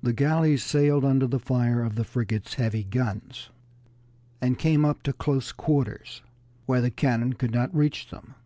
[0.00, 3.50] The galleys sailed under the fire of the frigate's heavy guns,
[4.40, 6.22] and came up to close quarters,
[6.66, 8.36] where the cannon could not reach them.